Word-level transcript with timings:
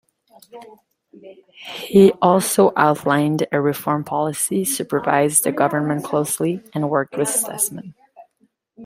He 1.81 2.11
also 2.23 2.73
outlined 2.75 3.45
a 3.51 3.61
reform 3.61 4.03
policy, 4.03 4.65
supervised 4.65 5.43
the 5.43 5.51
government 5.51 6.03
closely, 6.03 6.63
and 6.73 6.89
worked 6.89 7.15
with 7.17 7.29
statesmen. 7.29 7.93